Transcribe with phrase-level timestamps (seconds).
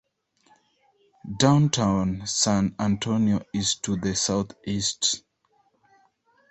[1.37, 5.21] Downtown San Antonio is to the southeast.